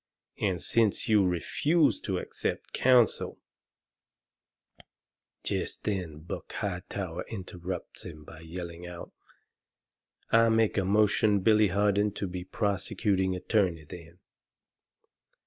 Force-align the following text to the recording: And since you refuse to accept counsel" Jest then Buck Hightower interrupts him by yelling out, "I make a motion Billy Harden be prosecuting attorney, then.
And 0.39 0.59
since 0.59 1.07
you 1.07 1.23
refuse 1.23 1.99
to 1.99 2.17
accept 2.17 2.73
counsel" 2.73 3.37
Jest 5.43 5.83
then 5.83 6.21
Buck 6.21 6.51
Hightower 6.53 7.23
interrupts 7.27 8.03
him 8.03 8.23
by 8.23 8.39
yelling 8.39 8.87
out, 8.87 9.11
"I 10.31 10.49
make 10.49 10.75
a 10.79 10.85
motion 10.85 11.41
Billy 11.41 11.67
Harden 11.67 12.11
be 12.31 12.43
prosecuting 12.43 13.35
attorney, 13.35 13.83
then. 13.83 14.17